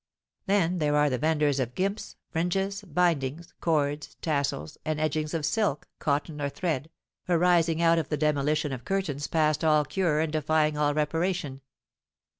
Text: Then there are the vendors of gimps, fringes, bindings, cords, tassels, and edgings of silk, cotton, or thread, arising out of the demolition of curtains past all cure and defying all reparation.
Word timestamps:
Then 0.47 0.79
there 0.79 0.95
are 0.95 1.11
the 1.11 1.19
vendors 1.19 1.59
of 1.59 1.75
gimps, 1.75 2.15
fringes, 2.31 2.81
bindings, 2.81 3.53
cords, 3.61 4.15
tassels, 4.19 4.75
and 4.83 4.99
edgings 4.99 5.35
of 5.35 5.45
silk, 5.45 5.87
cotton, 5.99 6.41
or 6.41 6.49
thread, 6.49 6.89
arising 7.29 7.83
out 7.83 7.99
of 7.99 8.09
the 8.09 8.17
demolition 8.17 8.71
of 8.73 8.83
curtains 8.83 9.27
past 9.27 9.63
all 9.63 9.85
cure 9.85 10.19
and 10.19 10.33
defying 10.33 10.75
all 10.75 10.95
reparation. 10.95 11.61